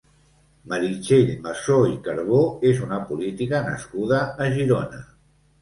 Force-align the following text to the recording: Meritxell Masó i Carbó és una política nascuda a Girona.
Meritxell 0.71 1.29
Masó 1.43 1.75
i 1.91 1.93
Carbó 2.09 2.41
és 2.71 2.81
una 2.87 2.99
política 3.13 3.63
nascuda 3.71 4.25
a 4.47 4.53
Girona. 4.57 5.05